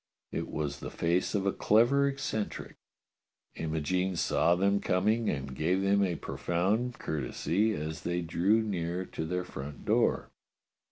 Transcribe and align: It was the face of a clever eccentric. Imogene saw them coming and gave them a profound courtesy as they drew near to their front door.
It 0.31 0.47
was 0.49 0.79
the 0.79 0.89
face 0.89 1.35
of 1.35 1.45
a 1.45 1.51
clever 1.53 2.07
eccentric. 2.07 2.75
Imogene 3.53 4.15
saw 4.15 4.55
them 4.55 4.79
coming 4.81 5.29
and 5.29 5.55
gave 5.55 5.83
them 5.83 6.03
a 6.03 6.15
profound 6.15 6.95
courtesy 6.97 7.75
as 7.75 8.01
they 8.01 8.21
drew 8.21 8.63
near 8.63 9.05
to 9.05 9.25
their 9.27 9.43
front 9.45 9.85
door. 9.85 10.31